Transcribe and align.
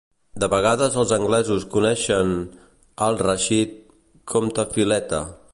De 0.43 0.47
vegades 0.53 0.95
els 1.01 1.13
anglesos 1.17 1.67
coneixien 1.75 2.33
Al-Rashid 3.09 3.79
com 4.33 4.53
"Tafiletta". 4.61 5.25